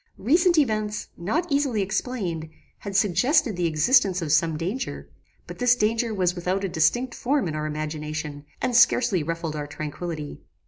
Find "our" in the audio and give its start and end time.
7.55-7.67, 9.55-9.67